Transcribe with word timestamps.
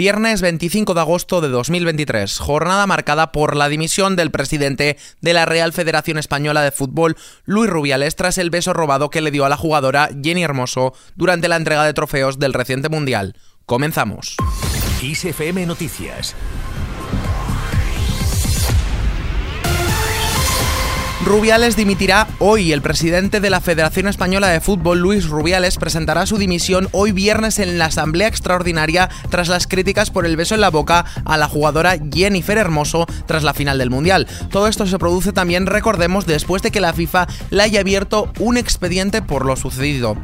Viernes 0.00 0.40
25 0.40 0.94
de 0.94 1.00
agosto 1.02 1.42
de 1.42 1.50
2023, 1.50 2.38
jornada 2.38 2.86
marcada 2.86 3.32
por 3.32 3.54
la 3.54 3.68
dimisión 3.68 4.16
del 4.16 4.30
presidente 4.30 4.96
de 5.20 5.34
la 5.34 5.44
Real 5.44 5.74
Federación 5.74 6.16
Española 6.16 6.62
de 6.62 6.70
Fútbol, 6.70 7.18
Luis 7.44 7.68
Rubiales, 7.68 8.16
tras 8.16 8.38
el 8.38 8.48
beso 8.48 8.72
robado 8.72 9.10
que 9.10 9.20
le 9.20 9.30
dio 9.30 9.44
a 9.44 9.50
la 9.50 9.58
jugadora 9.58 10.08
Jenny 10.22 10.42
Hermoso 10.42 10.94
durante 11.16 11.48
la 11.48 11.56
entrega 11.56 11.84
de 11.84 11.92
trofeos 11.92 12.38
del 12.38 12.54
reciente 12.54 12.88
Mundial. 12.88 13.36
Comenzamos. 13.66 14.36
Noticias 15.66 16.34
Rubiales 21.24 21.76
dimitirá 21.76 22.26
hoy. 22.38 22.72
El 22.72 22.80
presidente 22.80 23.40
de 23.40 23.50
la 23.50 23.60
Federación 23.60 24.08
Española 24.08 24.48
de 24.48 24.60
Fútbol, 24.60 25.00
Luis 25.00 25.28
Rubiales, 25.28 25.76
presentará 25.76 26.24
su 26.24 26.38
dimisión 26.38 26.88
hoy 26.92 27.12
viernes 27.12 27.58
en 27.58 27.78
la 27.78 27.86
Asamblea 27.86 28.26
Extraordinaria 28.26 29.10
tras 29.28 29.48
las 29.48 29.66
críticas 29.66 30.10
por 30.10 30.24
el 30.24 30.38
beso 30.38 30.54
en 30.54 30.62
la 30.62 30.70
boca 30.70 31.04
a 31.26 31.36
la 31.36 31.46
jugadora 31.46 31.98
Jennifer 32.10 32.56
Hermoso 32.56 33.06
tras 33.26 33.42
la 33.42 33.52
final 33.52 33.76
del 33.76 33.90
Mundial. 33.90 34.26
Todo 34.50 34.66
esto 34.66 34.86
se 34.86 34.98
produce 34.98 35.32
también, 35.32 35.66
recordemos, 35.66 36.24
después 36.24 36.62
de 36.62 36.70
que 36.70 36.80
la 36.80 36.94
FIFA 36.94 37.28
le 37.50 37.62
haya 37.64 37.80
abierto 37.80 38.32
un 38.38 38.56
expediente 38.56 39.20
por 39.20 39.44
lo 39.44 39.56
sucedido. 39.56 40.16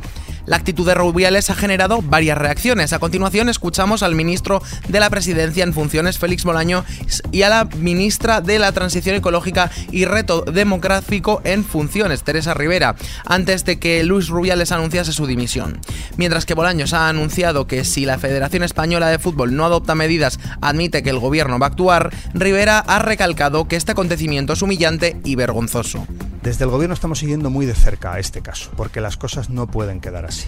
La 0.47 0.57
actitud 0.57 0.87
de 0.87 0.95
Rubiales 0.95 1.51
ha 1.51 1.55
generado 1.55 2.03
varias 2.03 2.39
reacciones. 2.39 2.93
A 2.93 3.01
continuación 3.01 3.49
escuchamos 3.49 4.03
al 4.03 4.15
ministro 4.15 4.63
de 4.89 5.01
la 5.01 5.11
Presidencia 5.11 5.65
en 5.65 5.75
funciones, 5.75 6.19
Félix 6.19 6.45
Bolaño, 6.45 6.85
y 7.33 7.43
a 7.43 7.49
la 7.49 7.65
ministra 7.65 8.41
de 8.41 8.61
la 8.61 8.73
Transición 8.73 9.17
Ecológica 9.17 9.71
y 9.91 10.05
Reto 10.05 10.43
Demográfico 10.43 11.41
en 11.45 11.65
funciones, 11.65 12.23
Teresa 12.23 12.55
Rivera, 12.55 12.95
antes 13.25 13.65
de 13.65 13.79
que 13.79 14.05
Luis 14.05 14.29
Rubiales 14.29 14.71
anunciase 14.71 15.13
su 15.13 15.27
dimisión. 15.27 15.81
Mientras 16.17 16.47
que 16.47 16.55
Bolaños 16.55 16.93
ha 16.93 17.09
anunciado 17.09 17.67
que 17.67 17.85
si 17.85 18.07
la 18.07 18.19
Federación 18.19 18.63
Española 18.63 19.09
de 19.09 19.19
Fútbol 19.19 19.57
no 19.57 19.65
adopta 19.65 19.97
medidas, 19.97 20.39
admite 20.61 21.03
que 21.03 21.11
el 21.11 21.19
gobierno 21.19 21.59
va 21.59 21.67
a 21.67 21.71
actuar, 21.71 22.13
Rivera 22.35 22.79
ha 22.79 23.01
recalcado 23.01 23.67
que 23.67 23.77
este 23.77 23.93
acontecimiento 23.93 24.53
es 24.53 24.63
humillante 24.63 25.17
y 25.25 25.35
vergonzoso. 25.35 26.07
Desde 26.47 26.63
el 26.63 26.71
gobierno 26.71 26.95
estamos 26.95 27.19
siguiendo 27.19 27.51
muy 27.51 27.67
de 27.67 27.75
cerca 27.75 28.21
este 28.21 28.41
caso, 28.41 28.71
porque 28.77 29.01
las 29.01 29.17
cosas 29.17 29.51
no 29.51 29.67
pueden 29.67 30.01
quedar 30.01 30.25
así. 30.25 30.47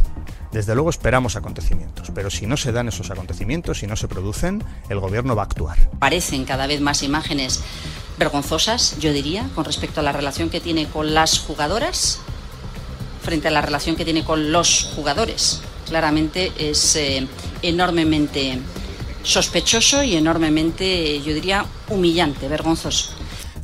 Desde 0.53 0.77
luego 0.77 0.91
esperamos 0.91 1.35
acontecimientos, 1.35 2.13
pero 2.15 2.31
si 2.31 2.47
no 2.47 2.57
se 2.57 2.71
dan 2.71 2.87
esos 2.87 3.11
acontecimientos, 3.11 3.81
si 3.81 3.89
no 3.89 3.97
se 3.97 4.07
producen, 4.07 4.63
el 4.91 5.01
gobierno 5.01 5.35
va 5.35 5.43
a 5.43 5.47
actuar. 5.47 5.77
Parecen 5.99 6.45
cada 6.45 6.69
vez 6.69 6.81
más 6.81 7.03
imágenes 7.03 7.65
vergonzosas, 8.17 8.97
yo 9.01 9.13
diría, 9.13 9.49
con 9.57 9.65
respecto 9.65 9.99
a 9.99 10.05
la 10.05 10.13
relación 10.13 10.51
que 10.51 10.61
tiene 10.61 10.87
con 10.87 11.15
las 11.15 11.41
jugadoras 11.41 12.21
frente 13.21 13.49
a 13.49 13.51
la 13.51 13.61
relación 13.61 13.97
que 13.97 14.05
tiene 14.05 14.23
con 14.23 14.53
los 14.53 14.93
jugadores. 14.95 15.63
Claramente 15.89 16.53
es 16.59 16.95
eh, 16.95 17.27
enormemente 17.63 18.61
sospechoso 19.25 20.05
y 20.05 20.15
enormemente, 20.15 21.21
yo 21.23 21.35
diría, 21.35 21.67
humillante, 21.89 22.47
vergonzoso. 22.47 23.18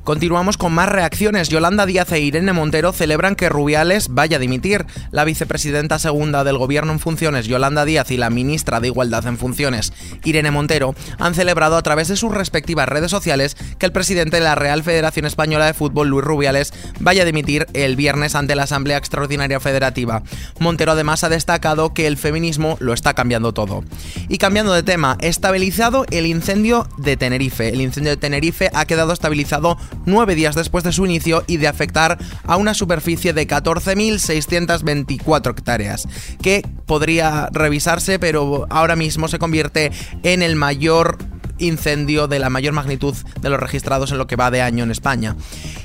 Continuamos 0.04 0.58
con 0.58 0.74
más 0.74 0.90
reacciones. 0.90 1.48
Yolanda 1.48 1.86
Díaz 1.86 2.12
e 2.12 2.20
Irene 2.20 2.52
Montero 2.52 2.92
celebran 2.92 3.36
que 3.36 3.48
Rubiales 3.48 4.08
vaya 4.10 4.36
a 4.36 4.40
dimitir. 4.40 4.84
La 5.10 5.24
vicepresidenta 5.24 5.98
segunda 5.98 6.44
del 6.44 6.58
Gobierno 6.58 6.92
en 6.92 7.00
funciones, 7.00 7.46
Yolanda 7.46 7.86
Díaz, 7.86 8.10
y 8.10 8.18
la 8.18 8.28
ministra 8.28 8.80
de 8.80 8.88
Igualdad 8.88 9.26
en 9.26 9.38
funciones, 9.38 9.94
Irene 10.22 10.50
Montero, 10.50 10.94
han 11.18 11.34
celebrado 11.34 11.78
a 11.78 11.82
través 11.82 12.08
de 12.08 12.16
sus 12.16 12.34
respectivas 12.34 12.86
redes 12.86 13.10
sociales 13.10 13.56
que 13.78 13.86
el 13.86 13.92
presidente 13.92 14.36
de 14.36 14.42
la 14.42 14.54
Real 14.54 14.82
Federación 14.82 15.24
Española 15.24 15.64
de 15.64 15.72
Fútbol, 15.72 16.08
Luis 16.08 16.24
Rubiales, 16.24 16.74
vaya 17.00 17.22
a 17.22 17.26
dimitir 17.26 17.66
el 17.72 17.96
viernes 17.96 18.34
ante 18.34 18.56
la 18.56 18.64
Asamblea 18.64 18.98
Extraordinaria 18.98 19.58
Federativa. 19.58 20.22
Montero 20.58 20.92
además 20.92 21.24
ha 21.24 21.30
destacado 21.30 21.94
que 21.94 22.06
el 22.06 22.18
feminismo 22.18 22.76
lo 22.78 22.92
está 22.92 23.14
cambiando 23.14 23.54
todo. 23.54 23.84
Y 24.28 24.36
cambiando 24.36 24.74
de 24.74 24.82
tema, 24.82 25.16
estabilizado 25.22 26.04
el 26.10 26.26
incendio 26.26 26.86
de 26.98 27.16
Tenerife. 27.16 27.70
El 27.70 27.80
incendio 27.80 28.10
de 28.10 28.18
Tenerife 28.18 28.68
ha 28.74 28.84
quedado 28.84 29.14
estabilizado 29.14 29.78
nueve 30.06 30.34
días 30.34 30.54
después 30.54 30.84
de 30.84 30.92
su 30.92 31.04
inicio 31.04 31.44
y 31.46 31.58
de 31.58 31.68
afectar 31.68 32.18
a 32.44 32.56
una 32.56 32.74
superficie 32.74 33.32
de 33.32 33.46
14.624 33.46 35.50
hectáreas, 35.50 36.08
que 36.42 36.66
podría 36.86 37.48
revisarse, 37.52 38.18
pero 38.18 38.66
ahora 38.70 38.96
mismo 38.96 39.28
se 39.28 39.38
convierte 39.38 39.92
en 40.22 40.42
el 40.42 40.56
mayor 40.56 41.18
incendio 41.58 42.26
de 42.26 42.38
la 42.38 42.50
mayor 42.50 42.72
magnitud 42.72 43.14
de 43.40 43.50
los 43.50 43.60
registrados 43.60 44.12
en 44.12 44.18
lo 44.18 44.26
que 44.26 44.36
va 44.36 44.50
de 44.50 44.62
año 44.62 44.84
en 44.84 44.90
España. 44.90 45.36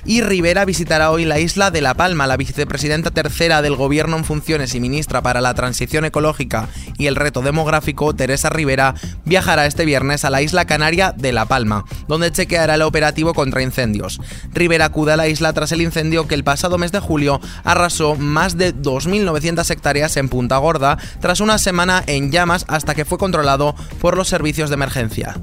Y 0.05 0.21
Rivera 0.21 0.65
visitará 0.65 1.11
hoy 1.11 1.25
la 1.25 1.39
isla 1.39 1.71
de 1.71 1.81
La 1.81 1.93
Palma. 1.93 2.27
La 2.27 2.37
vicepresidenta 2.37 3.11
tercera 3.11 3.61
del 3.61 3.75
Gobierno 3.75 4.17
en 4.17 4.23
funciones 4.23 4.73
y 4.75 4.79
ministra 4.79 5.21
para 5.21 5.41
la 5.41 5.53
transición 5.53 6.05
ecológica 6.05 6.69
y 6.97 7.07
el 7.07 7.15
reto 7.15 7.41
demográfico, 7.41 8.15
Teresa 8.15 8.49
Rivera, 8.49 8.95
viajará 9.25 9.65
este 9.65 9.85
viernes 9.85 10.25
a 10.25 10.29
la 10.29 10.41
isla 10.41 10.65
canaria 10.65 11.13
de 11.15 11.31
La 11.31 11.45
Palma, 11.45 11.85
donde 12.07 12.31
chequeará 12.31 12.75
el 12.75 12.81
operativo 12.81 13.33
contra 13.33 13.61
incendios. 13.61 14.19
Rivera 14.53 14.85
acude 14.85 15.13
a 15.13 15.17
la 15.17 15.27
isla 15.27 15.53
tras 15.53 15.71
el 15.71 15.81
incendio 15.81 16.27
que 16.27 16.35
el 16.35 16.43
pasado 16.43 16.77
mes 16.77 16.91
de 16.91 16.99
julio 16.99 17.39
arrasó 17.63 18.15
más 18.15 18.57
de 18.57 18.75
2.900 18.75 19.69
hectáreas 19.69 20.17
en 20.17 20.29
Punta 20.29 20.57
Gorda, 20.57 20.97
tras 21.19 21.39
una 21.39 21.57
semana 21.57 22.03
en 22.07 22.31
llamas 22.31 22.65
hasta 22.67 22.95
que 22.95 23.05
fue 23.05 23.17
controlado 23.17 23.75
por 24.01 24.17
los 24.17 24.27
servicios 24.27 24.69
de 24.69 24.75
emergencia. 24.75 25.35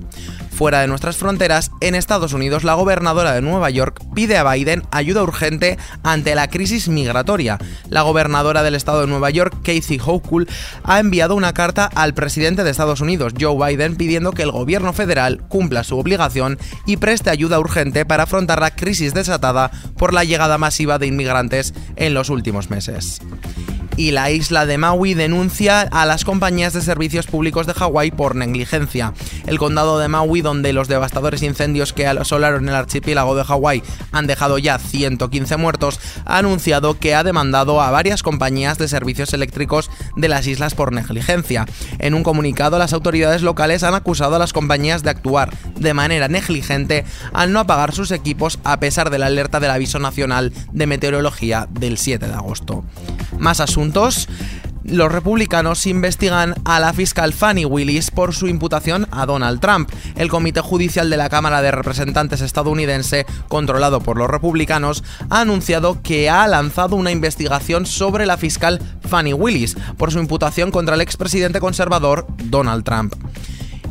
Fuera 0.57 0.81
de 0.81 0.87
nuestras 0.87 1.19
fronteras, 1.19 1.71
en 1.83 1.95
Estados 1.95 2.33
Unidos, 2.33 2.65
la 2.65 2.73
gobernadora 2.73 3.35
de 3.35 3.43
Nueva 3.43 3.69
York 3.69 4.03
pide 4.15 4.39
a 4.39 4.51
Biden 4.51 4.85
ayuda 4.91 5.23
urgente 5.23 5.77
ante 6.03 6.35
la 6.35 6.49
crisis 6.49 6.89
migratoria. 6.89 7.59
La 7.91 8.01
gobernadora 8.01 8.63
del 8.63 8.75
estado 8.75 9.03
de 9.03 9.07
Nueva 9.07 9.29
York, 9.29 9.55
Casey 9.63 10.01
Hochul, 10.03 10.49
ha 10.83 10.99
enviado 10.99 11.35
una 11.35 11.53
carta 11.53 11.91
al 11.95 12.15
presidente 12.15 12.65
de 12.65 12.71
Estados 12.71 13.03
Unidos, 13.03 13.35
Joe 13.39 13.55
Biden, 13.69 13.97
pidiendo 13.97 14.33
que 14.33 14.45
el 14.45 14.51
gobierno 14.51 14.95
federal 14.95 15.43
cumpla 15.47 15.85
su 15.85 15.99
obligación 15.99 16.57
y 16.87 16.97
preste 16.97 17.29
ayuda 17.29 17.61
urgente 17.61 18.07
para 18.07 18.23
afrontar 18.23 18.59
la 18.59 18.75
crisis 18.75 19.13
desatada 19.13 19.71
por 19.99 20.15
la 20.15 20.25
llegada 20.25 20.57
masiva 20.57 20.99
de 20.99 21.07
inmigrantes 21.07 21.75
en 21.97 22.15
los 22.15 22.31
últimos 22.31 22.71
meses 22.71 23.21
y 23.97 24.11
la 24.11 24.31
isla 24.31 24.67
de 24.67 24.79
Maui 24.79 25.15
denuncia 25.15 25.81
a 25.81 26.07
las 26.07 26.25
compañías 26.25 26.73
de 26.73 26.83
servicios 26.83 27.27
públicos 27.27 27.67
de 27.67 27.75
Hawái 27.75 28.11
por 28.11 28.37
negligencia. 28.37 29.13
El 29.47 29.59
condado 29.59 29.99
de 29.99 30.09
Maui, 30.09 30.43
donde 30.43 30.73
los 30.73 30.89
devastadores 30.89 31.43
incendios 31.43 31.93
que 31.93 32.07
asolaron 32.07 32.69
el 32.69 32.75
archipiélago 32.75 33.35
de 33.35 33.45
Hawái 33.45 33.83
han 34.13 34.27
dejado 34.27 34.59
ya 34.59 34.79
115 34.79 35.57
muertos, 35.57 36.01
ha 36.25 36.39
anunciado 36.39 36.99
que 36.99 37.15
ha 37.15 37.25
demandado 37.25 37.81
a 37.81 37.91
varias 37.91 38.23
compañías 38.23 38.79
de 38.79 38.89
servicios 38.89 39.33
eléctricos 39.33 39.91
de 40.17 40.29
las 40.29 40.47
islas 40.47 40.75
por 40.75 40.93
negligencia. 40.93 41.67
En 41.99 42.15
un 42.15 42.23
comunicado, 42.23 42.79
las 42.79 42.93
autoridades 42.93 43.43
locales 43.43 43.83
han 43.83 43.95
acusado 43.95 44.37
a 44.37 44.39
las 44.39 44.53
compañías 44.53 45.03
de 45.03 45.11
actuar 45.11 45.53
de 45.77 45.95
manera 45.95 46.29
negligente 46.29 47.05
al 47.33 47.53
no 47.53 47.61
apagar 47.61 47.93
sus 47.93 48.11
equipos 48.11 48.59
a 48.65 48.79
pesar 48.79 49.11
de 49.11 49.19
la 49.19 49.27
alerta 49.27 49.61
del 49.61 49.71
Aviso 49.71 49.99
Nacional 49.99 50.53
de 50.73 50.87
Meteorología 50.87 51.67
del 51.71 51.99
7 51.99 52.27
de 52.27 52.35
agosto. 52.35 52.85
Más 53.39 53.61
asuntos. 53.61 54.29
Los 54.85 55.11
republicanos 55.11 55.85
investigan 55.87 56.55
a 56.65 56.79
la 56.79 56.93
fiscal 56.93 57.33
Fanny 57.33 57.65
Willis 57.65 58.13
por 58.13 58.35
su 58.35 58.47
imputación 58.47 59.09
a 59.11 59.27
Donald 59.27 59.59
Trump. 59.59 59.91
El 60.15 60.29
Comité 60.29 60.61
Judicial 60.61 61.11
de 61.11 61.17
la 61.17 61.29
Cámara 61.29 61.61
de 61.61 61.73
Representantes 61.73 62.41
estadounidense, 62.41 63.27
controlado 63.49 64.01
por 64.01 64.17
los 64.17 64.31
republicanos, 64.31 65.03
ha 65.29 65.41
anunciado 65.41 66.03
que 66.03 66.31
ha 66.31 66.47
lanzado 66.47 66.95
una 66.95 67.11
investigación 67.11 67.85
sobre 67.85 68.27
la 68.27 68.37
fiscal 68.37 68.81
Fanny 69.09 69.33
Willis 69.33 69.77
por 69.97 70.13
su 70.13 70.21
imputación 70.21 70.71
contra 70.71 70.95
el 70.95 71.01
expresidente 71.01 71.59
conservador 71.59 72.25
Donald 72.45 72.85
Trump. 72.85 73.15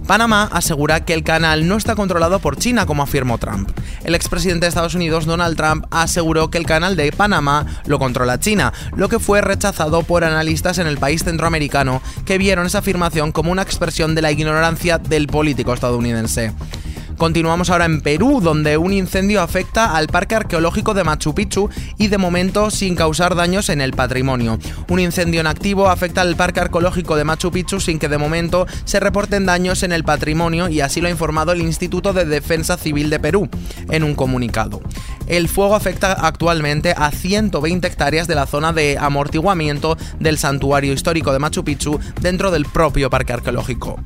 Panamá 0.06 0.48
asegura 0.52 1.04
que 1.04 1.14
el 1.14 1.24
canal 1.24 1.68
no 1.68 1.78
está 1.78 1.96
controlado 1.96 2.40
por 2.40 2.58
China, 2.58 2.86
como 2.86 3.02
afirmó 3.02 3.40
Trump. 3.40 3.72
El 4.04 4.14
expresidente 4.14 4.66
de 4.66 4.70
Estados 4.70 4.94
Unidos, 4.94 5.26
Donald 5.26 5.58
Trump, 5.58 5.86
aseguró 5.90 6.52
que 6.52 6.60
el 6.60 6.68
canal 6.68 6.96
de 6.96 7.12
Panamá 7.12 7.66
lo 7.88 7.98
controla 7.98 8.40
China, 8.40 8.72
lo 8.96 9.10
que 9.10 9.18
fue 9.18 9.42
rechazado 9.42 10.04
por 10.04 10.24
analistas 10.24 10.78
en 10.78 10.86
el 10.86 11.00
país 11.00 11.24
centroamericano 11.24 12.04
que 12.26 12.38
vieron 12.38 12.68
esa 12.68 12.80
afirmación 12.80 13.32
como 13.32 13.52
una 13.52 13.64
expresión 13.64 14.14
de 14.14 14.22
la 14.22 14.32
ignorancia 14.32 15.00
del 15.00 15.26
político 15.26 15.74
estadounidense. 15.74 16.54
Continuamos 17.17 17.69
ahora 17.69 17.85
en 17.85 18.01
Perú, 18.01 18.41
donde 18.41 18.77
un 18.77 18.91
incendio 18.91 19.41
afecta 19.41 19.95
al 19.95 20.07
parque 20.07 20.35
arqueológico 20.35 20.94
de 20.94 21.06
Machu 21.06 21.33
Picchu 21.33 21.69
y 21.97 22.07
de 22.07 22.17
momento 22.17 22.69
sin 22.69 22.95
causar 22.95 23.35
daños 23.35 23.69
en 23.69 23.79
el 23.79 23.94
patrimonio. 23.94 24.59
Un 24.89 25.00
incendio 25.00 25.39
en 25.39 25.47
activo 25.47 25.88
afecta 25.88 26.19
al 26.21 26.35
parque 26.35 26.59
arqueológico 26.59 27.15
de 27.15 27.23
Machu 27.23 27.51
Picchu 27.51 27.79
sin 27.79 28.00
que 28.00 28.09
de 28.09 28.17
momento 28.17 28.67
se 28.83 29.00
reporten 29.00 29.45
daños 29.45 29.83
en 29.83 29.94
el 29.94 30.03
patrimonio 30.03 30.67
y 30.67 30.81
así 30.81 31.00
lo 31.00 31.07
ha 31.07 31.12
informado 31.12 31.53
el 31.53 31.62
Instituto 31.62 32.12
de 32.12 32.25
Defensa 32.25 32.75
Civil 32.77 33.09
de 33.09 33.19
Perú 33.19 33.50
en 33.89 34.03
un 34.03 34.13
comunicado. 34.13 34.81
El 35.27 35.47
fuego 35.47 35.75
afecta 35.75 36.12
actualmente 36.12 36.94
a 36.97 37.12
120 37.12 37.88
hectáreas 37.88 38.27
de 38.27 38.35
la 38.35 38.45
zona 38.45 38.73
de 38.73 38.97
amortiguamiento 39.00 39.97
del 40.19 40.38
santuario 40.38 40.91
histórico 40.91 41.31
de 41.31 41.39
Machu 41.39 41.63
Picchu 41.63 41.97
dentro 42.19 42.51
del 42.51 42.65
propio 42.65 43.09
parque 43.09 43.33
arqueológico. 43.33 44.00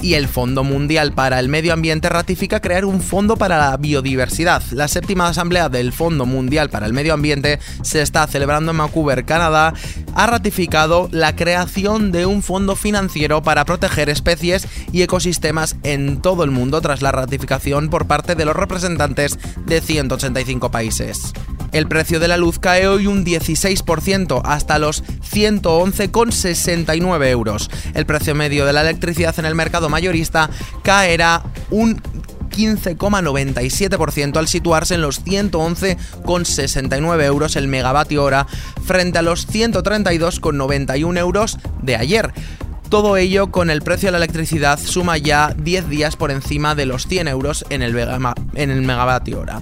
Y 0.00 0.14
el 0.14 0.28
Fondo 0.28 0.62
Mundial 0.62 1.12
para 1.12 1.40
el 1.40 1.48
Medio 1.48 1.72
Ambiente 1.72 2.08
ratifica 2.08 2.60
crear 2.60 2.84
un 2.84 3.00
fondo 3.00 3.36
para 3.36 3.58
la 3.58 3.76
biodiversidad. 3.76 4.62
La 4.72 4.88
séptima 4.88 5.28
asamblea 5.28 5.68
del 5.68 5.92
Fondo 5.92 6.26
Mundial 6.26 6.70
para 6.70 6.86
el 6.86 6.92
Medio 6.92 7.14
Ambiente 7.14 7.58
se 7.82 8.02
está 8.02 8.26
celebrando 8.26 8.72
en 8.72 8.78
Vancouver, 8.78 9.24
Canadá. 9.24 9.74
Ha 10.14 10.26
ratificado 10.26 11.08
la 11.12 11.34
creación 11.34 12.12
de 12.12 12.26
un 12.26 12.42
fondo 12.42 12.76
financiero 12.76 13.42
para 13.42 13.64
proteger 13.64 14.10
especies 14.10 14.68
y 14.92 15.02
ecosistemas 15.02 15.76
en 15.82 16.20
todo 16.20 16.44
el 16.44 16.50
mundo 16.50 16.80
tras 16.80 17.02
la 17.02 17.12
ratificación 17.12 17.88
por 17.88 18.06
parte 18.06 18.34
de 18.34 18.44
los 18.44 18.56
representantes 18.56 19.38
de 19.64 19.80
185 19.80 20.70
países. 20.70 21.32
El 21.76 21.86
precio 21.88 22.20
de 22.20 22.26
la 22.26 22.38
luz 22.38 22.58
cae 22.58 22.88
hoy 22.88 23.06
un 23.06 23.22
16% 23.22 24.40
hasta 24.46 24.78
los 24.78 25.04
111,69 25.04 27.28
euros. 27.28 27.68
El 27.92 28.06
precio 28.06 28.34
medio 28.34 28.64
de 28.64 28.72
la 28.72 28.80
electricidad 28.80 29.38
en 29.38 29.44
el 29.44 29.54
mercado 29.54 29.90
mayorista 29.90 30.48
caerá 30.82 31.42
un 31.70 32.00
15,97% 32.48 34.38
al 34.38 34.48
situarse 34.48 34.94
en 34.94 35.02
los 35.02 35.22
111,69 35.22 37.24
euros 37.24 37.56
el 37.56 37.68
megavatio 37.68 38.24
hora 38.24 38.46
frente 38.86 39.18
a 39.18 39.22
los 39.22 39.46
132,91 39.46 41.18
euros 41.18 41.58
de 41.82 41.96
ayer. 41.96 42.32
Todo 42.88 43.18
ello 43.18 43.50
con 43.50 43.68
el 43.68 43.82
precio 43.82 44.06
de 44.06 44.12
la 44.12 44.18
electricidad 44.18 44.80
suma 44.80 45.18
ya 45.18 45.54
10 45.58 45.90
días 45.90 46.16
por 46.16 46.30
encima 46.30 46.74
de 46.74 46.86
los 46.86 47.06
100 47.06 47.28
euros 47.28 47.66
en 47.68 47.82
el, 47.82 47.94
en 48.54 48.86
megavatio 48.86 49.40
hora. 49.40 49.60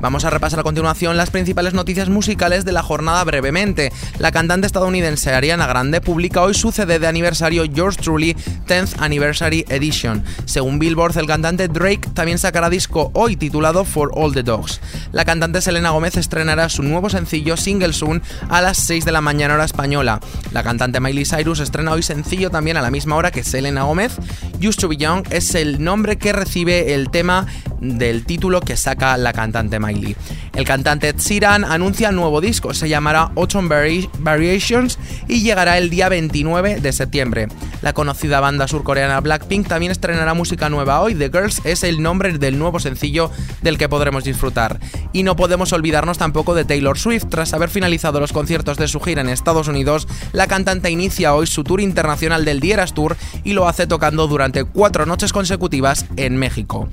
Vamos 0.00 0.24
a 0.24 0.30
repasar 0.30 0.60
a 0.60 0.62
continuación 0.62 1.18
las 1.18 1.30
principales 1.30 1.74
noticias 1.74 2.08
musicales 2.08 2.64
de 2.64 2.72
la 2.72 2.82
jornada 2.82 3.22
brevemente. 3.24 3.92
La 4.18 4.32
cantante 4.32 4.66
estadounidense 4.66 5.32
Ariana 5.32 5.66
Grande 5.66 6.00
publica 6.00 6.42
hoy 6.42 6.54
su 6.54 6.72
CD 6.72 6.98
de 6.98 7.06
aniversario 7.06 7.64
Yours 7.66 7.98
Truly 7.98 8.34
10th 8.66 8.94
Anniversary 8.98 9.66
Edition. 9.68 10.24
Según 10.46 10.78
Billboard, 10.78 11.18
el 11.18 11.26
cantante 11.26 11.68
Drake 11.68 12.08
también 12.14 12.38
sacará 12.38 12.70
disco 12.70 13.10
hoy 13.12 13.36
titulado 13.36 13.84
For 13.84 14.10
All 14.14 14.32
the 14.32 14.42
Dogs. 14.42 14.80
La 15.12 15.26
cantante 15.26 15.60
Selena 15.60 15.90
Gómez 15.90 16.16
estrenará 16.16 16.70
su 16.70 16.82
nuevo 16.82 17.10
sencillo 17.10 17.58
Single 17.58 17.92
Soon 17.92 18.22
a 18.48 18.62
las 18.62 18.78
6 18.78 19.04
de 19.04 19.12
la 19.12 19.20
mañana 19.20 19.54
hora 19.54 19.64
española. 19.64 20.20
La 20.52 20.62
cantante 20.62 21.00
Miley 21.00 21.26
Cyrus 21.26 21.60
estrena 21.60 21.92
hoy 21.92 22.02
sencillo 22.02 22.50
también 22.50 22.78
a 22.78 22.82
la 22.82 22.90
misma 22.90 23.16
hora 23.16 23.30
que 23.30 23.44
Selena 23.44 23.82
Gómez. 23.82 24.16
Used 24.56 24.80
to 24.80 24.88
Be 24.88 24.96
Young 24.96 25.24
es 25.30 25.54
el 25.54 25.84
nombre 25.84 26.16
que 26.16 26.32
recibe 26.32 26.94
el 26.94 27.10
tema 27.10 27.46
del 27.80 28.24
título 28.24 28.60
que 28.60 28.76
saca 28.76 29.16
la 29.16 29.32
cantante 29.32 29.78
Miley. 29.78 30.16
El 30.54 30.64
cantante 30.64 31.08
Ed 31.08 31.18
Sheeran 31.18 31.64
anuncia 31.64 32.12
nuevo 32.12 32.40
disco, 32.40 32.74
se 32.74 32.88
llamará 32.88 33.32
Autumn 33.36 33.68
Variations 33.68 34.98
y 35.28 35.42
llegará 35.42 35.78
el 35.78 35.90
día 35.90 36.08
29 36.08 36.80
de 36.80 36.92
septiembre. 36.92 37.48
La 37.82 37.92
conocida 37.92 38.40
banda 38.40 38.68
surcoreana 38.68 39.20
Blackpink 39.20 39.66
también 39.66 39.92
estrenará 39.92 40.34
música 40.34 40.68
nueva 40.68 41.00
hoy. 41.00 41.14
The 41.14 41.30
Girls 41.30 41.62
es 41.64 41.82
el 41.82 42.02
nombre 42.02 42.36
del 42.36 42.58
nuevo 42.58 42.78
sencillo 42.78 43.30
del 43.62 43.78
que 43.78 43.88
podremos 43.88 44.24
disfrutar. 44.24 44.78
Y 45.12 45.22
no 45.22 45.36
podemos 45.36 45.72
olvidarnos 45.72 46.18
tampoco 46.18 46.54
de 46.54 46.64
Taylor 46.64 46.98
Swift. 46.98 47.26
Tras 47.30 47.54
haber 47.54 47.70
finalizado 47.70 48.20
los 48.20 48.32
conciertos 48.32 48.76
de 48.76 48.88
su 48.88 49.00
gira 49.00 49.22
en 49.22 49.28
Estados 49.28 49.68
Unidos, 49.68 50.06
la 50.32 50.46
cantante 50.46 50.90
inicia 50.90 51.34
hoy 51.34 51.46
su 51.46 51.64
tour 51.64 51.80
internacional 51.80 52.44
del 52.44 52.60
Dieras 52.60 52.92
Tour 52.92 53.16
y 53.44 53.52
lo 53.52 53.66
hace 53.66 53.86
tocando 53.86 54.26
durante 54.26 54.64
cuatro 54.64 55.06
noches 55.06 55.32
consecutivas 55.32 56.06
en 56.16 56.36
México. 56.36 56.88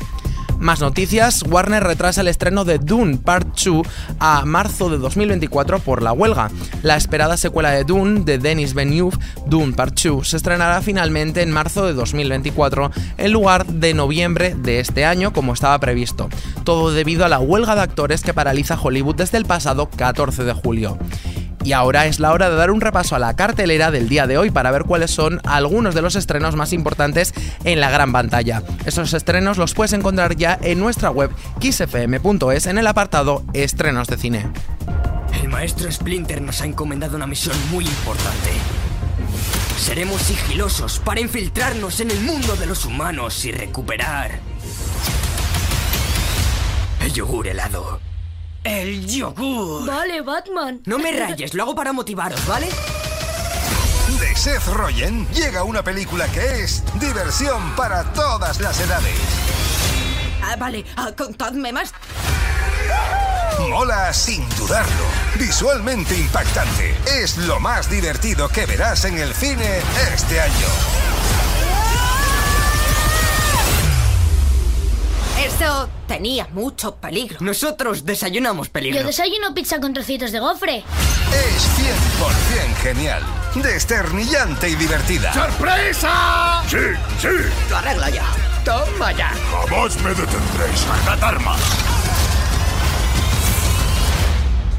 Más 0.59 0.81
noticias, 0.81 1.44
Warner 1.48 1.83
retrasa 1.83 2.21
el 2.21 2.27
estreno 2.27 2.65
de 2.65 2.80
Dune 2.80 3.18
Part 3.18 3.48
2 3.63 3.88
a 4.19 4.44
marzo 4.44 4.89
de 4.89 4.98
2024 4.98 5.80
por 5.80 6.01
la 6.01 6.13
huelga. 6.13 6.50
La 6.81 6.98
esperada 6.98 7.38
secuela 7.38 7.69
de 7.71 7.83
Dune 7.83 8.21
de 8.21 8.39
Denis 8.39 8.74
Villeneuve, 8.74 9.18
Dune 9.45 9.74
Part 9.74 10.00
2, 10.01 10.27
se 10.27 10.38
estrenará 10.38 10.81
finalmente 10.81 11.44
en 11.44 11.51
marzo 11.51 11.86
de 11.86 11.94
2024 11.94 12.92
en 13.18 13.31
lugar 13.31 13.68
de 13.68 13.94
noviembre 13.94 14.56
de 14.56 14.80
este 14.80 15.06
año 15.06 15.31
como 15.31 15.54
estaba 15.54 15.80
previsto. 15.80 16.27
Todo 16.63 16.92
debido 16.92 17.24
a 17.24 17.30
la 17.30 17.39
huelga 17.39 17.75
de 17.75 17.81
actores 17.81 18.24
que 18.24 18.33
paraliza 18.33 18.80
Hollywood 18.81 19.15
desde 19.15 19.38
el 19.38 19.45
pasado 19.45 19.89
14 19.89 20.44
de 20.44 20.54
julio. 20.54 20.98
Y 21.68 21.74
ahora 21.74 22.06
es 22.06 22.22
la 22.22 22.31
hora 22.31 22.50
de 22.50 22.56
dar 22.56 22.72
un 22.72 22.80
repaso 22.80 23.14
a 23.14 23.19
la 23.19 23.36
cartelera 23.36 23.92
del 23.92 24.08
día 24.08 24.25
de 24.25 24.38
hoy 24.38 24.52
para 24.52 24.72
ver 24.72 24.86
cuáles 24.86 25.12
son 25.12 25.42
algunos 25.44 25.94
de 25.94 26.02
los 26.02 26.16
estrenos 26.16 26.56
más 26.56 26.72
importantes 26.72 27.34
en 27.66 27.81
la 27.81 27.90
gran 27.90 28.14
pantalla. 28.14 28.64
Esos 28.86 29.14
estrenos 29.14 29.58
los 29.58 29.74
puedes 29.74 29.92
encontrar 29.92 30.38
ya 30.38 30.58
en 30.62 30.80
nuestra 30.80 31.10
web 31.10 31.30
kissfm.es 31.60 32.68
en 32.68 32.78
el 32.78 32.88
apartado 32.88 33.44
Estrenos 33.52 34.08
de 34.08 34.16
cine. 34.16 34.50
El 35.44 35.50
maestro 35.50 35.92
Splinter 35.92 36.42
nos 36.42 36.62
ha 36.62 36.66
encomendado 36.68 37.18
una 37.18 37.28
misión 37.28 37.58
muy 37.69 37.84
importante. 37.84 38.52
Seremos 39.78 40.22
sigilosos 40.22 41.00
para 41.00 41.19
infiltrarnos 41.19 42.00
en 42.00 42.12
el 42.12 42.22
mundo 42.22 42.56
de 42.56 42.66
los 42.66 42.86
humanos 42.86 43.44
y 43.44 43.52
recuperar 43.52 44.40
el 47.02 47.12
yogur 47.12 47.50
helado. 47.50 48.06
El 48.68 49.08
yogur. 49.08 49.86
Vale, 49.86 50.22
Batman. 50.22 50.81
No 50.86 51.00
me 51.00 51.14
rayes, 51.14 51.54
lo 51.54 51.64
hago 51.64 51.74
para 51.74 51.94
motivaros, 51.94 52.46
¿vale? 52.46 52.68
De 54.19 54.36
Seth 54.36 54.66
Rogen 54.68 55.25
llega 55.30 55.64
una 55.64 55.84
película 55.84 56.28
que 56.28 56.64
es 56.64 56.84
diversión 57.00 57.75
para 57.78 58.04
todas 58.12 58.60
las 58.60 58.78
edades. 58.81 59.16
Ah, 60.44 60.58
vale, 60.58 60.84
ah, 60.98 61.12
contadme 61.16 61.72
más. 61.72 61.94
Mola 63.69 64.12
sin 64.12 64.48
dudarlo. 64.58 65.06
Visualmente 65.40 66.18
impactante. 66.18 66.94
Es 67.06 67.38
lo 67.38 67.62
más 67.62 67.90
divertido 67.90 68.50
que 68.50 68.66
verás 68.66 69.06
en 69.06 69.18
el 69.18 69.34
cine 69.34 69.80
este 70.14 70.42
año. 70.42 70.68
Eso 75.46 75.90
tenía 76.07 76.48
mucho 76.54 76.95
peligro. 76.95 77.38
Nosotros 77.42 78.06
desayunamos 78.06 78.69
peligro. 78.69 79.01
Yo 79.01 79.06
desayuno 79.06 79.54
pizza 79.54 79.80
con 79.80 79.94
trocitos 79.94 80.31
de 80.31 80.39
gofre. 80.39 80.77
Es 80.77 81.68
100% 81.77 82.75
genial. 82.81 83.24
Desternillante 83.56 84.69
y 84.69 84.75
divertida. 84.75 85.33
¡Sorpresa! 85.33 86.63
Sí, 86.68 86.77
sí. 87.21 87.27
Lo 87.69 87.77
arreglo 87.77 88.09
ya. 88.09 88.25
Toma 88.63 89.12
ya. 89.12 89.31
Jamás 89.51 89.95
me 90.01 90.09
detendréis. 90.09 90.80
Sacad 90.80 91.24
armas. 91.24 91.59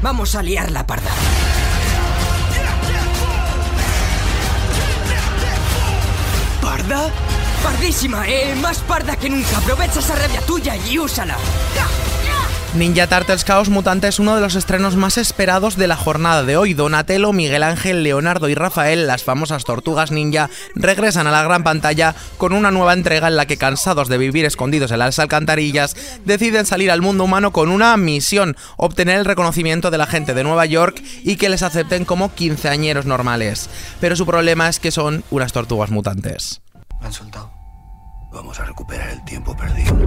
Vamos 0.01 0.35
a 0.35 0.41
liar 0.43 0.71
la 0.71 0.85
parda. 0.85 1.11
¿Parda? 6.61 7.11
Pardísima, 7.63 8.27
eh, 8.27 8.55
más 8.61 8.79
parda 8.79 9.15
que 9.15 9.29
nunca. 9.29 9.57
Aprovecha 9.57 9.99
esa 9.99 10.15
rabia 10.15 10.41
tuya 10.41 10.75
y 10.75 10.97
úsala. 10.97 11.37
Ninja 12.75 13.07
Turtles 13.07 13.43
Chaos 13.45 13.69
Mutante 13.69 14.07
es 14.07 14.19
uno 14.19 14.35
de 14.35 14.41
los 14.41 14.53
estrenos 14.53 14.95
más 14.95 15.17
esperados 15.17 15.75
de 15.75 15.87
la 15.87 15.95
jornada 15.95 16.43
de 16.43 16.55
hoy. 16.55 16.75
Donatello, 16.75 17.33
Miguel 17.33 17.63
Ángel, 17.63 18.03
Leonardo 18.03 18.47
y 18.47 18.53
Rafael, 18.53 19.07
las 19.07 19.23
famosas 19.23 19.63
tortugas 19.63 20.11
ninja, 20.11 20.51
regresan 20.75 21.25
a 21.25 21.31
la 21.31 21.41
gran 21.41 21.63
pantalla 21.63 22.13
con 22.37 22.53
una 22.53 22.69
nueva 22.69 22.93
entrega 22.93 23.27
en 23.27 23.37
la 23.37 23.47
que, 23.47 23.57
cansados 23.57 24.07
de 24.07 24.19
vivir 24.19 24.45
escondidos 24.45 24.91
en 24.91 24.99
las 24.99 25.17
alcantarillas, 25.17 25.95
deciden 26.25 26.67
salir 26.67 26.91
al 26.91 27.01
mundo 27.01 27.23
humano 27.23 27.51
con 27.51 27.69
una 27.69 27.97
misión, 27.97 28.55
obtener 28.77 29.17
el 29.17 29.25
reconocimiento 29.25 29.89
de 29.89 29.97
la 29.97 30.05
gente 30.05 30.35
de 30.35 30.43
Nueva 30.43 30.67
York 30.67 31.01
y 31.23 31.37
que 31.37 31.49
les 31.49 31.63
acepten 31.63 32.05
como 32.05 32.35
quinceañeros 32.35 33.07
normales. 33.07 33.67
Pero 33.99 34.15
su 34.15 34.27
problema 34.27 34.69
es 34.69 34.79
que 34.79 34.91
son 34.91 35.23
unas 35.31 35.53
tortugas 35.53 35.89
mutantes. 35.89 36.61
Me 37.01 37.07
han 37.07 37.13
soltado. 37.13 37.58
Vamos 38.31 38.59
a 38.59 38.65
recuperar 38.65 39.09
el 39.09 39.21
tiempo 39.23 39.55
perdido. 39.55 39.97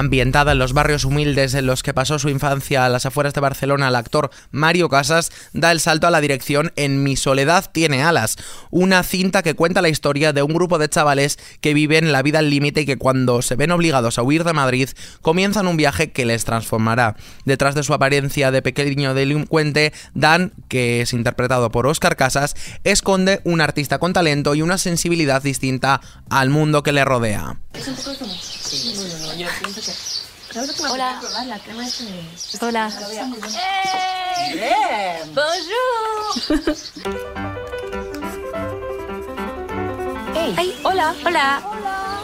Ambientada 0.00 0.52
en 0.52 0.58
los 0.58 0.72
barrios 0.72 1.04
humildes 1.04 1.52
en 1.52 1.66
los 1.66 1.82
que 1.82 1.92
pasó 1.92 2.18
su 2.18 2.30
infancia 2.30 2.86
a 2.86 2.88
las 2.88 3.04
afueras 3.04 3.34
de 3.34 3.42
Barcelona, 3.42 3.88
el 3.88 3.96
actor 3.96 4.30
Mario 4.50 4.88
Casas 4.88 5.30
da 5.52 5.72
el 5.72 5.80
salto 5.80 6.06
a 6.06 6.10
la 6.10 6.22
dirección 6.22 6.72
en 6.76 7.02
Mi 7.02 7.16
soledad 7.16 7.70
tiene 7.70 8.02
alas, 8.02 8.38
una 8.70 9.02
cinta 9.02 9.42
que 9.42 9.52
cuenta 9.52 9.82
la 9.82 9.90
historia 9.90 10.32
de 10.32 10.42
un 10.42 10.54
grupo 10.54 10.78
de 10.78 10.88
chavales 10.88 11.38
que 11.60 11.74
viven 11.74 12.12
la 12.12 12.22
vida 12.22 12.38
al 12.38 12.48
límite 12.48 12.80
y 12.80 12.86
que 12.86 12.96
cuando 12.96 13.42
se 13.42 13.56
ven 13.56 13.72
obligados 13.72 14.16
a 14.16 14.22
huir 14.22 14.42
de 14.42 14.54
Madrid 14.54 14.88
comienzan 15.20 15.66
un 15.66 15.76
viaje 15.76 16.12
que 16.12 16.24
les 16.24 16.46
transformará. 16.46 17.14
Detrás 17.44 17.74
de 17.74 17.82
su 17.82 17.92
apariencia 17.92 18.50
de 18.50 18.62
pequeño 18.62 19.12
delincuente, 19.12 19.92
Dan, 20.14 20.54
que 20.68 21.02
es 21.02 21.12
interpretado 21.12 21.70
por 21.70 21.86
Oscar 21.86 22.16
Casas, 22.16 22.56
esconde 22.84 23.42
un 23.44 23.60
artista 23.60 23.98
con 23.98 24.14
talento 24.14 24.54
y 24.54 24.62
una 24.62 24.78
sensibilidad 24.78 25.42
distinta 25.42 26.00
al 26.30 26.48
mundo 26.48 26.82
que 26.82 26.92
le 26.92 27.04
rodea. 27.04 27.58
Hola. 30.90 31.18
Hola. 32.60 32.90
Bonjour. 35.34 36.36
Hey. 40.56 40.80
hola. 40.84 41.14
Hola. 41.24 41.62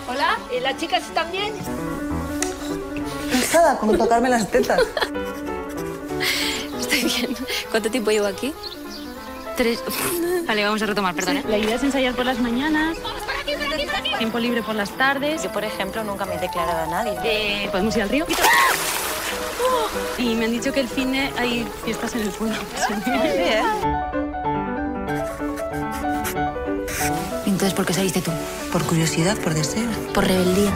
Hola. 0.09 0.38
¿Y 0.57 0.61
las 0.61 0.76
chicas 0.76 1.03
están 1.03 1.33
bien? 1.33 1.53
Cansada, 3.33 3.79
como 3.79 3.97
tocarme 3.99 4.29
las 4.29 4.49
tetas. 4.49 4.81
Estoy 6.79 7.05
bien. 7.05 7.37
¿Cuánto 7.73 7.91
tiempo 7.91 8.12
llevo 8.12 8.26
aquí? 8.26 8.55
Tres. 9.57 9.81
Vale, 10.47 10.62
vamos 10.65 10.81
a 10.81 10.87
retomar, 10.87 11.12
perdón. 11.17 11.38
¿eh? 11.38 11.45
La 11.49 11.59
idea 11.59 11.75
es 11.75 11.83
ensayar 11.83 12.15
por 12.15 12.25
las 12.25 12.38
mañanas. 12.38 12.97
Tiempo 14.18 14.38
libre 14.38 14.62
por 14.62 14.75
las 14.75 14.90
tardes. 14.90 15.42
Yo, 15.42 15.52
por 15.52 15.64
ejemplo, 15.64 16.02
nunca 16.04 16.25
me 16.25 16.35
he 16.35 16.38
declarado 16.38 16.85
a 16.85 16.87
nadie. 16.87 17.18
Eh, 17.25 17.68
Podemos 17.70 17.94
ir 17.96 18.02
al 18.02 18.08
río. 18.08 18.26
Y 20.18 20.35
me 20.35 20.46
han 20.46 20.50
dicho 20.50 20.73
que 20.73 20.80
el 20.80 20.88
cine 20.88 21.32
hay 21.38 21.66
fiestas 21.85 22.14
en 22.14 22.23
el 22.23 22.30
pueblo. 22.30 22.56
Entonces, 27.46 27.75
¿por 27.75 27.87
qué 27.87 27.94
saliste 27.94 28.20
tú? 28.23 28.30
Por 28.73 28.85
curiosidad, 28.85 29.37
por 29.38 29.54
deseo. 29.54 29.88
Por 30.12 30.26
rebeldía. 30.26 30.70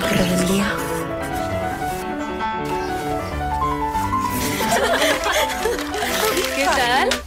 Por 0.00 0.10
rebeldía. 0.10 0.66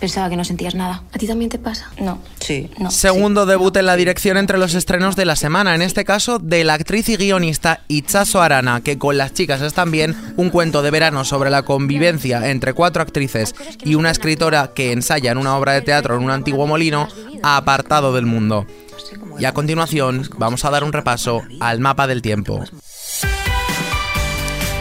Pensaba 0.07 0.29
que 0.29 0.37
no 0.37 0.45
sentías 0.45 0.73
nada. 0.73 1.03
¿A 1.11 1.17
ti 1.17 1.27
también 1.27 1.49
te 1.49 1.59
pasa? 1.59 1.91
No. 1.99 2.19
Sí. 2.39 2.69
No. 2.79 2.89
Segundo 2.91 3.45
debut 3.45 3.75
en 3.75 3.87
la 3.87 3.97
dirección 3.97 4.37
entre 4.37 4.57
los 4.57 4.73
estrenos 4.73 5.17
de 5.17 5.25
la 5.25 5.35
semana, 5.35 5.75
en 5.75 5.81
este 5.81 6.05
caso 6.05 6.39
de 6.39 6.63
la 6.63 6.75
actriz 6.75 7.09
y 7.09 7.17
guionista 7.17 7.81
Itzaso 7.89 8.41
Arana, 8.41 8.79
que 8.79 8.97
con 8.97 9.17
las 9.17 9.33
chicas 9.33 9.61
es 9.61 9.73
también 9.73 10.15
un 10.37 10.49
cuento 10.49 10.81
de 10.81 10.91
verano 10.91 11.25
sobre 11.25 11.49
la 11.49 11.63
convivencia 11.63 12.49
entre 12.49 12.71
cuatro 12.71 13.01
actrices 13.01 13.53
y 13.83 13.95
una 13.95 14.11
escritora 14.11 14.71
que 14.73 14.93
ensaya 14.93 15.33
en 15.33 15.39
una 15.39 15.57
obra 15.57 15.73
de 15.73 15.81
teatro 15.81 16.15
en 16.15 16.23
un 16.23 16.31
antiguo 16.31 16.65
molino, 16.67 17.09
apartado 17.43 18.13
del 18.13 18.25
mundo. 18.25 18.65
Y 19.37 19.43
a 19.43 19.53
continuación 19.53 20.29
vamos 20.37 20.63
a 20.63 20.69
dar 20.69 20.85
un 20.85 20.93
repaso 20.93 21.41
al 21.59 21.81
mapa 21.81 22.07
del 22.07 22.21
tiempo. 22.21 22.63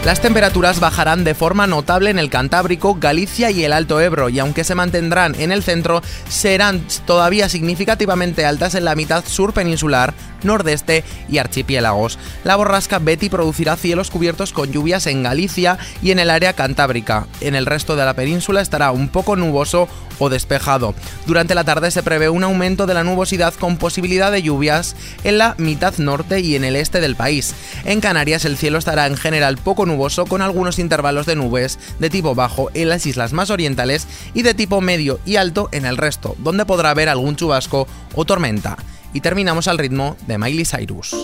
Las 0.06 0.20
temperaturas 0.20 0.78
bajarán 0.78 1.24
de 1.24 1.34
forma 1.34 1.66
notable 1.66 2.10
en 2.10 2.20
el 2.20 2.30
Cantábrico, 2.30 2.94
Galicia 2.94 3.50
y 3.50 3.64
el 3.64 3.72
Alto 3.72 4.00
Ebro, 4.00 4.28
y 4.28 4.38
aunque 4.38 4.62
se 4.62 4.76
mantendrán 4.76 5.34
en 5.34 5.50
el 5.50 5.64
centro, 5.64 6.00
serán 6.28 6.80
todavía 7.06 7.48
significativamente 7.48 8.46
altas 8.46 8.76
en 8.76 8.84
la 8.84 8.94
mitad 8.94 9.24
sur 9.26 9.52
peninsular, 9.52 10.14
nordeste 10.46 11.04
y 11.28 11.38
archipiélagos. 11.38 12.18
La 12.44 12.56
borrasca 12.56 12.98
Betty 12.98 13.28
producirá 13.28 13.76
cielos 13.76 14.10
cubiertos 14.10 14.52
con 14.52 14.72
lluvias 14.72 15.06
en 15.06 15.22
Galicia 15.22 15.78
y 16.02 16.10
en 16.10 16.18
el 16.18 16.30
área 16.30 16.52
cantábrica. 16.54 17.26
En 17.40 17.54
el 17.54 17.66
resto 17.66 17.96
de 17.96 18.04
la 18.04 18.14
península 18.14 18.60
estará 18.60 18.90
un 18.90 19.08
poco 19.08 19.36
nuboso 19.36 19.88
o 20.18 20.28
despejado. 20.28 20.94
Durante 21.26 21.54
la 21.54 21.64
tarde 21.64 21.90
se 21.90 22.02
prevé 22.02 22.28
un 22.28 22.44
aumento 22.44 22.86
de 22.86 22.94
la 22.94 23.04
nubosidad 23.04 23.54
con 23.54 23.76
posibilidad 23.76 24.32
de 24.32 24.42
lluvias 24.42 24.96
en 25.24 25.38
la 25.38 25.54
mitad 25.58 25.96
norte 25.98 26.40
y 26.40 26.56
en 26.56 26.64
el 26.64 26.76
este 26.76 27.00
del 27.00 27.16
país. 27.16 27.54
En 27.84 28.00
Canarias 28.00 28.44
el 28.44 28.56
cielo 28.56 28.78
estará 28.78 29.06
en 29.06 29.16
general 29.16 29.58
poco 29.58 29.86
nuboso 29.86 30.26
con 30.26 30.42
algunos 30.42 30.78
intervalos 30.78 31.26
de 31.26 31.36
nubes 31.36 31.78
de 31.98 32.10
tipo 32.10 32.34
bajo 32.34 32.70
en 32.74 32.88
las 32.88 33.06
islas 33.06 33.32
más 33.32 33.50
orientales 33.50 34.06
y 34.34 34.42
de 34.42 34.54
tipo 34.54 34.80
medio 34.80 35.20
y 35.24 35.36
alto 35.36 35.68
en 35.72 35.86
el 35.86 35.96
resto, 35.96 36.34
donde 36.38 36.66
podrá 36.66 36.90
haber 36.90 37.08
algún 37.08 37.36
chubasco 37.36 37.86
o 38.14 38.24
tormenta. 38.24 38.76
Y 39.16 39.22
terminamos 39.22 39.66
al 39.66 39.78
ritmo 39.78 40.14
de 40.26 40.36
Miley 40.36 40.66
Cyrus. 40.66 41.16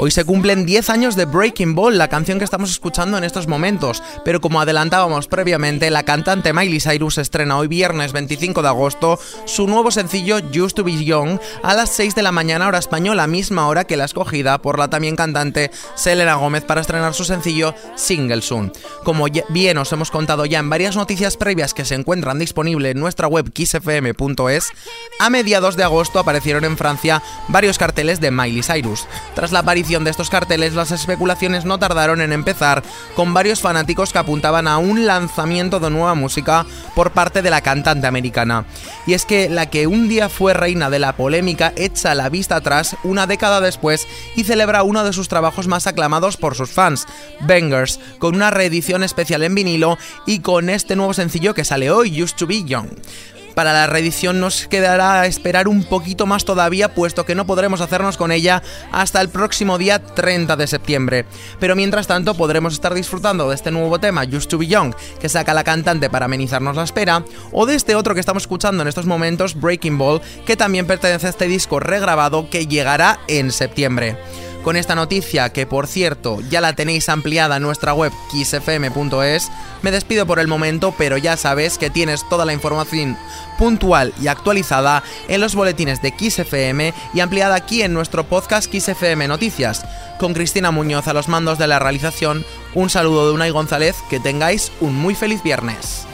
Hoy 0.00 0.12
se 0.12 0.24
cumplen 0.24 0.64
10 0.64 0.90
años 0.90 1.16
de 1.16 1.24
Breaking 1.24 1.74
Ball, 1.74 1.98
la 1.98 2.06
canción 2.06 2.38
que 2.38 2.44
estamos 2.44 2.70
escuchando 2.70 3.18
en 3.18 3.24
estos 3.24 3.48
momentos, 3.48 4.00
pero 4.24 4.40
como 4.40 4.60
adelantábamos 4.60 5.26
previamente, 5.26 5.90
la 5.90 6.04
cantante 6.04 6.52
Miley 6.52 6.78
Cyrus 6.78 7.18
estrena 7.18 7.58
hoy 7.58 7.66
viernes 7.66 8.12
25 8.12 8.62
de 8.62 8.68
agosto 8.68 9.18
su 9.44 9.66
nuevo 9.66 9.90
sencillo 9.90 10.36
Used 10.36 10.76
to 10.76 10.84
Be 10.84 11.04
Young 11.04 11.40
a 11.64 11.74
las 11.74 11.90
6 11.90 12.14
de 12.14 12.22
la 12.22 12.30
mañana 12.30 12.68
hora 12.68 12.78
española, 12.78 13.26
misma 13.26 13.66
hora 13.66 13.86
que 13.88 13.96
la 13.96 14.04
escogida 14.04 14.62
por 14.62 14.78
la 14.78 14.88
también 14.88 15.16
cantante 15.16 15.72
Selena 15.96 16.36
Gómez 16.36 16.62
para 16.62 16.80
estrenar 16.80 17.12
su 17.12 17.24
sencillo 17.24 17.74
Single 17.96 18.42
Soon. 18.42 18.70
Como 19.02 19.26
bien 19.48 19.78
os 19.78 19.92
hemos 19.92 20.12
contado 20.12 20.46
ya 20.46 20.60
en 20.60 20.70
varias 20.70 20.94
noticias 20.94 21.36
previas 21.36 21.74
que 21.74 21.84
se 21.84 21.96
encuentran 21.96 22.38
disponibles 22.38 22.92
en 22.92 23.00
nuestra 23.00 23.26
web 23.26 23.52
kissfm.es, 23.52 24.68
a 25.18 25.28
mediados 25.28 25.74
de 25.74 25.82
agosto 25.82 26.20
aparecieron 26.20 26.64
en 26.64 26.76
Francia 26.76 27.20
varios 27.48 27.78
carteles 27.78 28.20
de 28.20 28.30
Miley 28.30 28.62
Cyrus. 28.62 29.08
Tras 29.34 29.50
la 29.50 29.58
aparición 29.58 29.87
de 29.88 30.10
estos 30.10 30.28
carteles, 30.28 30.74
las 30.74 30.90
especulaciones 30.90 31.64
no 31.64 31.78
tardaron 31.78 32.20
en 32.20 32.34
empezar, 32.34 32.82
con 33.16 33.32
varios 33.32 33.62
fanáticos 33.62 34.12
que 34.12 34.18
apuntaban 34.18 34.68
a 34.68 34.76
un 34.76 35.06
lanzamiento 35.06 35.80
de 35.80 35.88
nueva 35.88 36.14
música 36.14 36.66
por 36.94 37.12
parte 37.12 37.40
de 37.40 37.48
la 37.48 37.62
cantante 37.62 38.06
americana. 38.06 38.66
Y 39.06 39.14
es 39.14 39.24
que 39.24 39.48
la 39.48 39.70
que 39.70 39.86
un 39.86 40.06
día 40.06 40.28
fue 40.28 40.52
reina 40.52 40.90
de 40.90 40.98
la 40.98 41.16
polémica 41.16 41.72
echa 41.74 42.14
la 42.14 42.28
vista 42.28 42.56
atrás 42.56 42.96
una 43.02 43.26
década 43.26 43.62
después 43.62 44.06
y 44.36 44.44
celebra 44.44 44.82
uno 44.82 45.04
de 45.04 45.14
sus 45.14 45.28
trabajos 45.28 45.68
más 45.68 45.86
aclamados 45.86 46.36
por 46.36 46.54
sus 46.54 46.70
fans, 46.70 47.06
Bangers, 47.40 47.98
con 48.18 48.34
una 48.34 48.50
reedición 48.50 49.02
especial 49.02 49.42
en 49.42 49.54
vinilo 49.54 49.96
y 50.26 50.40
con 50.40 50.68
este 50.68 50.96
nuevo 50.96 51.14
sencillo 51.14 51.54
que 51.54 51.64
sale 51.64 51.90
hoy, 51.90 52.22
Used 52.22 52.36
to 52.36 52.46
Be 52.46 52.62
Young. 52.64 52.88
Para 53.58 53.72
la 53.72 53.88
reedición 53.88 54.38
nos 54.38 54.68
quedará 54.68 55.26
esperar 55.26 55.66
un 55.66 55.82
poquito 55.82 56.26
más 56.26 56.44
todavía, 56.44 56.94
puesto 56.94 57.26
que 57.26 57.34
no 57.34 57.44
podremos 57.44 57.80
hacernos 57.80 58.16
con 58.16 58.30
ella 58.30 58.62
hasta 58.92 59.20
el 59.20 59.30
próximo 59.30 59.78
día 59.78 59.98
30 59.98 60.54
de 60.54 60.68
septiembre. 60.68 61.24
Pero 61.58 61.74
mientras 61.74 62.06
tanto 62.06 62.34
podremos 62.34 62.74
estar 62.74 62.94
disfrutando 62.94 63.48
de 63.48 63.56
este 63.56 63.72
nuevo 63.72 63.98
tema, 63.98 64.22
Used 64.22 64.46
to 64.46 64.58
Be 64.58 64.68
Young, 64.68 64.94
que 65.18 65.28
saca 65.28 65.54
la 65.54 65.64
cantante 65.64 66.08
para 66.08 66.26
amenizarnos 66.26 66.76
la 66.76 66.84
espera, 66.84 67.24
o 67.50 67.66
de 67.66 67.74
este 67.74 67.96
otro 67.96 68.14
que 68.14 68.20
estamos 68.20 68.44
escuchando 68.44 68.82
en 68.82 68.88
estos 68.88 69.06
momentos, 69.06 69.60
Breaking 69.60 69.98
Ball, 69.98 70.22
que 70.46 70.56
también 70.56 70.86
pertenece 70.86 71.26
a 71.26 71.30
este 71.30 71.48
disco 71.48 71.80
regrabado 71.80 72.48
que 72.50 72.68
llegará 72.68 73.18
en 73.26 73.50
septiembre. 73.50 74.16
Con 74.68 74.76
esta 74.76 74.94
noticia, 74.94 75.48
que 75.48 75.64
por 75.64 75.86
cierto 75.86 76.42
ya 76.50 76.60
la 76.60 76.74
tenéis 76.74 77.08
ampliada 77.08 77.56
en 77.56 77.62
nuestra 77.62 77.94
web 77.94 78.12
kissfm.es, 78.30 79.50
me 79.80 79.90
despido 79.90 80.26
por 80.26 80.40
el 80.40 80.46
momento, 80.46 80.94
pero 80.98 81.16
ya 81.16 81.38
sabes 81.38 81.78
que 81.78 81.88
tienes 81.88 82.28
toda 82.28 82.44
la 82.44 82.52
información 82.52 83.16
puntual 83.56 84.12
y 84.20 84.26
actualizada 84.26 85.02
en 85.26 85.40
los 85.40 85.54
boletines 85.54 86.02
de 86.02 86.10
XFM 86.10 86.92
y 87.14 87.20
ampliada 87.20 87.54
aquí 87.54 87.80
en 87.80 87.94
nuestro 87.94 88.24
podcast 88.24 88.70
XFM 88.70 89.26
Noticias. 89.26 89.86
Con 90.18 90.34
Cristina 90.34 90.70
Muñoz 90.70 91.08
a 91.08 91.14
los 91.14 91.28
mandos 91.28 91.56
de 91.56 91.66
la 91.66 91.78
realización, 91.78 92.44
un 92.74 92.90
saludo 92.90 93.26
de 93.26 93.32
Unai 93.32 93.48
González, 93.48 93.96
que 94.10 94.20
tengáis 94.20 94.70
un 94.82 94.94
muy 94.94 95.14
feliz 95.14 95.42
viernes. 95.42 96.06